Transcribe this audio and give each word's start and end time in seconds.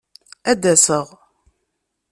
Ad 0.51 0.57
d-aseɣ! 0.61 1.07